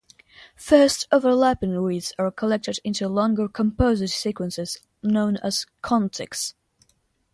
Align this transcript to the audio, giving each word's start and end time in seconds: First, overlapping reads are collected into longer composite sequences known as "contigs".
First, 0.55 1.07
overlapping 1.11 1.77
reads 1.77 2.11
are 2.17 2.31
collected 2.31 2.79
into 2.83 3.07
longer 3.07 3.47
composite 3.47 4.09
sequences 4.09 4.79
known 5.03 5.37
as 5.43 5.67
"contigs". 5.83 6.55